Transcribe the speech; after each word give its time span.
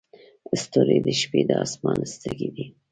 ستوري 0.61 0.97
د 1.05 1.07
شپې 1.19 1.41
د 1.49 1.51
اسمان 1.65 1.97
سترګې 2.13 2.49
دي. 2.55 2.65